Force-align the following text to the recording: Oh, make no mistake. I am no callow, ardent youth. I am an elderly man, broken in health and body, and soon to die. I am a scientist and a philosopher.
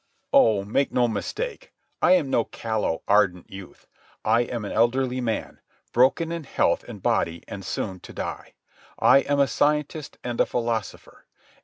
Oh, 0.33 0.63
make 0.63 0.91
no 0.91 1.07
mistake. 1.07 1.73
I 2.01 2.13
am 2.13 2.31
no 2.31 2.43
callow, 2.43 3.03
ardent 3.07 3.51
youth. 3.51 3.85
I 4.25 4.41
am 4.41 4.65
an 4.65 4.71
elderly 4.71 5.21
man, 5.21 5.59
broken 5.93 6.31
in 6.31 6.43
health 6.43 6.83
and 6.87 7.03
body, 7.03 7.43
and 7.47 7.63
soon 7.63 7.99
to 7.99 8.11
die. 8.11 8.55
I 8.97 9.19
am 9.19 9.39
a 9.39 9.45
scientist 9.45 10.17
and 10.23 10.41
a 10.41 10.47
philosopher. 10.47 11.27